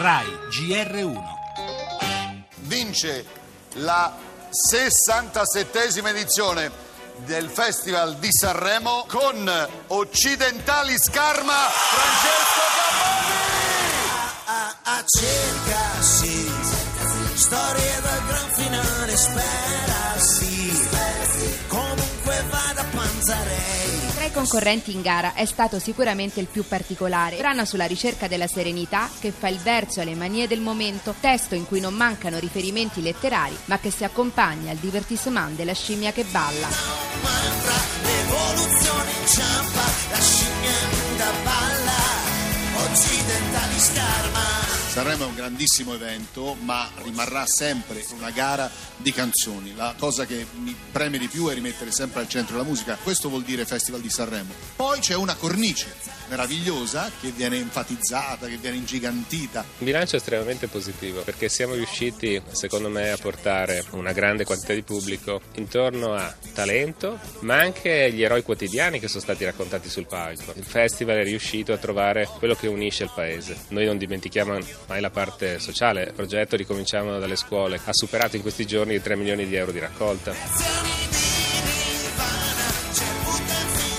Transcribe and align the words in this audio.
RAI 0.00 0.26
GR1. 0.48 1.22
vince 2.60 3.26
la 3.74 4.16
67esima 4.48 6.08
edizione 6.08 6.70
del 7.26 7.50
Festival 7.50 8.16
di 8.16 8.30
Sanremo 8.32 9.04
con 9.06 9.68
Occidentali 9.88 10.96
Scarma 10.98 11.52
Francesco 11.68 12.62
Gaboni. 12.78 13.34
a, 14.46 14.78
a 14.84 15.04
cerca 15.06 16.02
sì 16.02 16.50
storie 17.34 18.00
del 18.00 18.22
gran 18.26 18.50
finale 18.52 19.16
spera 19.18 20.19
concorrenti 24.40 24.94
in 24.94 25.02
gara 25.02 25.34
è 25.34 25.44
stato 25.44 25.78
sicuramente 25.78 26.40
il 26.40 26.46
più 26.46 26.64
particolare. 26.66 27.36
Brano 27.36 27.66
sulla 27.66 27.84
ricerca 27.84 28.26
della 28.26 28.46
serenità 28.46 29.10
che 29.20 29.32
fa 29.32 29.48
il 29.48 29.58
verso 29.58 30.00
alle 30.00 30.14
manie 30.14 30.48
del 30.48 30.60
momento, 30.60 31.14
testo 31.20 31.54
in 31.54 31.66
cui 31.66 31.78
non 31.78 31.92
mancano 31.92 32.38
riferimenti 32.38 33.02
letterari, 33.02 33.56
ma 33.66 33.78
che 33.78 33.90
si 33.90 34.02
accompagna 34.02 34.70
al 34.70 34.78
divertissement 34.78 35.56
della 35.56 35.74
scimmia 35.74 36.12
che 36.12 36.24
balla. 36.24 36.68
occidentali 42.82 43.78
scarma 43.78 44.59
Sanremo 44.90 45.22
è 45.22 45.26
un 45.28 45.36
grandissimo 45.36 45.94
evento, 45.94 46.56
ma 46.62 46.90
rimarrà 47.04 47.46
sempre 47.46 48.04
una 48.10 48.30
gara 48.30 48.68
di 48.96 49.12
canzoni. 49.12 49.72
La 49.76 49.94
cosa 49.96 50.26
che 50.26 50.44
mi 50.56 50.74
preme 50.90 51.16
di 51.16 51.28
più 51.28 51.48
è 51.48 51.54
rimettere 51.54 51.92
sempre 51.92 52.20
al 52.22 52.28
centro 52.28 52.56
la 52.56 52.64
musica. 52.64 52.98
Questo 53.00 53.28
vuol 53.28 53.44
dire 53.44 53.64
Festival 53.64 54.00
di 54.00 54.10
Sanremo. 54.10 54.52
Poi 54.74 54.98
c'è 54.98 55.14
una 55.14 55.36
cornice 55.36 55.94
meravigliosa 56.28 57.10
che 57.20 57.30
viene 57.30 57.58
enfatizzata, 57.58 58.48
che 58.48 58.56
viene 58.56 58.78
ingigantita. 58.78 59.64
Il 59.78 59.84
bilancio 59.84 60.16
estremamente 60.16 60.66
positivo 60.66 61.22
perché 61.22 61.48
siamo 61.48 61.74
riusciti, 61.74 62.42
secondo 62.50 62.88
me, 62.88 63.10
a 63.10 63.16
portare 63.16 63.84
una 63.90 64.12
grande 64.12 64.44
quantità 64.44 64.74
di 64.74 64.82
pubblico 64.82 65.40
intorno 65.54 66.14
a 66.14 66.34
talento, 66.52 67.18
ma 67.40 67.60
anche 67.60 68.12
gli 68.12 68.22
eroi 68.22 68.42
quotidiani 68.42 68.98
che 68.98 69.06
sono 69.06 69.22
stati 69.22 69.44
raccontati 69.44 69.88
sul 69.88 70.06
palco. 70.06 70.52
Il 70.56 70.64
festival 70.64 71.18
è 71.18 71.24
riuscito 71.24 71.72
a 71.72 71.78
trovare 71.78 72.28
quello 72.38 72.56
che 72.56 72.66
unisce 72.66 73.04
il 73.04 73.12
paese. 73.14 73.56
Noi 73.68 73.84
non 73.86 73.96
dimentichiamo 73.96 74.58
mai 74.86 75.00
la 75.00 75.10
parte 75.10 75.58
sociale. 75.58 76.04
Il 76.04 76.12
progetto 76.12 76.56
Ricominciamo 76.56 77.18
dalle 77.18 77.36
scuole 77.36 77.80
ha 77.84 77.92
superato 77.92 78.36
in 78.36 78.42
questi 78.42 78.66
giorni 78.66 78.94
i 78.94 79.02
3 79.02 79.16
milioni 79.16 79.46
di 79.46 79.54
euro 79.54 79.72
di 79.72 79.78
raccolta. 79.78 80.34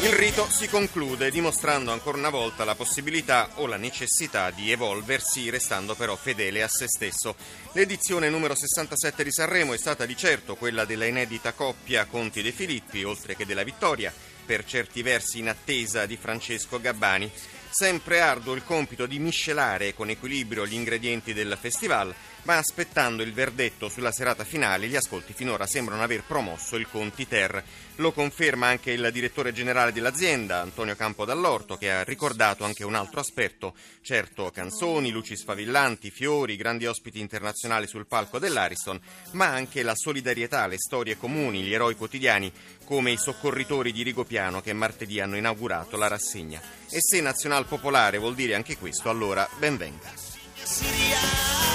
Il 0.04 0.14
rito 0.14 0.48
si 0.50 0.68
conclude 0.68 1.30
dimostrando 1.30 1.92
ancora 1.92 2.18
una 2.18 2.32
volta 2.32 2.64
la 2.66 2.74
possibilità 2.74 3.50
o 3.58 3.68
la 3.68 3.78
necessità 3.78 4.50
di 4.50 4.72
evolversi, 4.72 5.52
restando 5.52 5.94
però 5.94 6.16
fedele 6.16 6.64
a 6.64 6.68
se 6.68 6.88
stesso. 6.88 7.36
L'edizione 7.74 8.28
numero 8.28 8.56
67 8.56 9.24
di 9.24 9.32
Sanremo 9.32 9.74
è 9.74 9.78
stata 9.78 10.08
di 10.08 10.18
certo 10.18 10.56
quella 10.56 10.86
della 10.86 11.06
inedita 11.06 11.54
coppia 11.54 12.06
Conti 12.06 12.42
De 12.42 12.52
Filippi, 12.52 13.04
oltre 13.04 13.36
che 13.36 13.46
della 13.46 13.62
vittoria, 13.62 14.12
per 14.44 14.66
certi 14.66 15.04
versi 15.04 15.38
in 15.38 15.50
attesa 15.50 16.08
di 16.08 16.18
Francesco 16.18 16.82
Gabbani. 16.82 17.32
Sempre 17.74 18.20
arduo 18.20 18.54
il 18.54 18.66
compito 18.66 19.06
di 19.06 19.18
miscelare 19.18 19.94
con 19.94 20.10
equilibrio 20.10 20.68
gli 20.68 20.74
ingredienti 20.74 21.34
del 21.34 21.58
festival, 21.60 22.14
ma 22.44 22.58
aspettando 22.58 23.24
il 23.24 23.32
verdetto 23.32 23.88
sulla 23.88 24.12
serata 24.12 24.44
finale, 24.44 24.88
gli 24.88 24.96
ascolti 24.98 25.32
finora 25.32 25.66
sembrano 25.66 26.04
aver 26.04 26.24
promosso 26.24 26.76
il 26.76 26.90
Conti 26.90 27.28
Ter. 27.30 27.64
Lo 27.96 28.12
conferma 28.12 28.68
anche 28.68 28.92
il 28.92 29.10
direttore 29.14 29.54
generale 29.54 29.94
dell'azienda, 29.94 30.60
Antonio 30.60 30.96
Campo 30.98 31.24
Dall'Orto, 31.24 31.78
che 31.78 31.92
ha 31.92 32.04
ricordato 32.04 32.66
anche 32.66 32.84
un 32.84 32.96
altro 32.96 33.22
aspetto. 33.22 33.74
Certo, 34.02 34.52
canzoni, 34.52 35.10
luci 35.10 35.38
sfavillanti, 35.38 36.12
fiori, 36.12 36.58
grandi 36.58 36.88
ospiti 36.88 37.20
internazionali 37.20 37.88
sul 37.88 38.08
palco 38.08 38.38
dell'Ariston, 38.38 39.00
ma 39.32 39.46
anche 39.46 39.82
la 39.82 39.96
solidarietà, 39.96 40.68
le 40.68 40.78
storie 40.78 41.16
comuni, 41.16 41.62
gli 41.62 41.74
eroi 41.74 41.96
quotidiani, 41.96 42.52
come 42.84 43.12
i 43.12 43.18
soccorritori 43.18 43.94
di 43.94 44.04
Rigopiano 44.04 44.62
che 44.62 44.74
martedì 44.74 45.20
hanno 45.22 45.38
inaugurato 45.38 45.96
la 45.96 46.08
rassegna. 46.08 46.60
E 46.90 46.98
se 47.00 47.22
Nazional 47.22 47.61
Popolare 47.66 48.18
vuol 48.18 48.36
dire 48.36 48.56
anche 48.56 48.78
questo, 48.78 49.10
allora 49.10 49.48
ben 49.58 49.78
venga. 49.78 51.71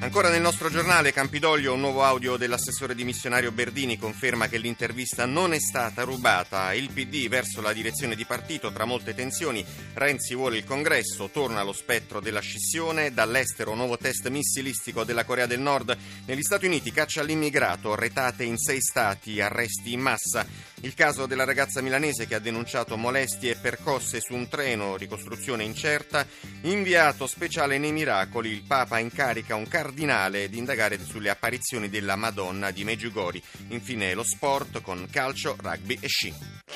Ancora 0.00 0.30
nel 0.30 0.40
nostro 0.40 0.70
giornale 0.70 1.12
Campidoglio 1.12 1.74
un 1.74 1.80
nuovo 1.80 2.04
audio 2.04 2.36
dell'assessore 2.36 2.94
dimissionario 2.94 3.50
Berdini 3.50 3.98
conferma 3.98 4.46
che 4.46 4.56
l'intervista 4.56 5.26
non 5.26 5.52
è 5.52 5.58
stata 5.58 6.04
rubata. 6.04 6.72
Il 6.72 6.90
PD 6.90 7.28
verso 7.28 7.60
la 7.60 7.72
direzione 7.72 8.14
di 8.14 8.24
partito 8.24 8.70
tra 8.70 8.84
molte 8.84 9.12
tensioni. 9.12 9.64
Renzi 9.94 10.36
vuole 10.36 10.58
il 10.58 10.64
congresso, 10.64 11.30
torna 11.32 11.64
lo 11.64 11.72
spettro 11.72 12.20
della 12.20 12.38
scissione. 12.38 13.12
Dall'estero 13.12 13.74
nuovo 13.74 13.98
test 13.98 14.28
missilistico 14.28 15.02
della 15.02 15.24
Corea 15.24 15.46
del 15.46 15.58
Nord. 15.60 15.96
Negli 16.26 16.42
Stati 16.42 16.66
Uniti 16.66 16.92
caccia 16.92 17.20
all'immigrato, 17.20 17.96
retate 17.96 18.44
in 18.44 18.56
sei 18.56 18.80
stati, 18.80 19.40
arresti 19.40 19.92
in 19.92 20.00
massa. 20.00 20.46
Il 20.82 20.94
caso 20.94 21.26
della 21.26 21.44
ragazza 21.44 21.80
milanese 21.80 22.28
che 22.28 22.36
ha 22.36 22.38
denunciato 22.38 22.96
molestie 22.96 23.50
e 23.50 23.56
percosse 23.56 24.20
su 24.20 24.32
un 24.32 24.46
treno, 24.48 24.96
ricostruzione 24.96 25.64
incerta. 25.64 26.24
Inviato 26.62 27.26
speciale 27.26 27.78
nei 27.78 27.90
miracoli, 27.90 28.50
il 28.50 28.62
Papa 28.62 29.00
incarica 29.00 29.56
un 29.56 29.66
cardinale 29.88 30.44
ad 30.44 30.54
indagare 30.54 31.02
sulle 31.02 31.30
apparizioni 31.30 31.88
della 31.88 32.14
Madonna 32.14 32.70
di 32.70 32.84
Meggiugori. 32.84 33.42
Infine 33.68 34.12
lo 34.12 34.22
sport 34.22 34.82
con 34.82 35.08
calcio, 35.10 35.56
rugby 35.58 35.96
e 35.98 36.08
sci. 36.08 36.67